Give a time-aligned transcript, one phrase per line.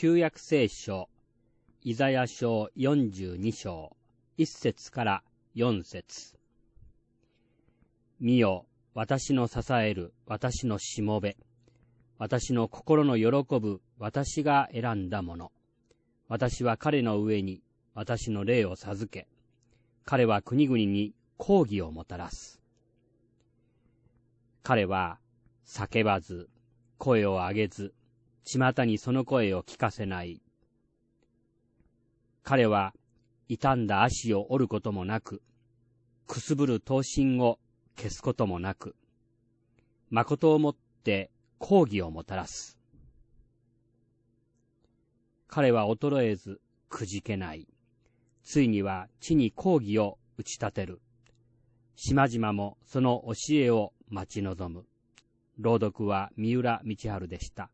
[0.00, 1.08] 旧約聖書、
[1.82, 3.96] イザヤ書42章、
[4.38, 5.22] 1節から
[5.56, 6.36] 4節
[8.20, 11.36] 見よ、私の支える私のしもべ。
[12.16, 15.50] 私の心の喜ぶ私が選んだもの。
[16.28, 17.60] 私は彼の上に
[17.92, 19.26] 私の霊を授け、
[20.04, 22.62] 彼は国々に抗議をもたらす。
[24.62, 25.18] 彼は
[25.66, 26.48] 叫ばず、
[26.98, 27.94] 声を上げず、
[28.44, 30.40] 巷にその声を聞かせない。
[32.42, 32.94] 彼は
[33.48, 35.42] 傷んだ足を折ることもなく、
[36.26, 37.58] くすぶる刀身を
[37.96, 38.94] 消すこともなく、
[40.10, 42.78] 誠をもって抗議をもたらす。
[45.46, 47.66] 彼は衰えずくじけない。
[48.44, 51.00] ついには地に抗議を打ち立てる。
[51.96, 54.86] 島々もその教えを待ち望む。
[55.58, 57.70] 朗読は三浦道春でした。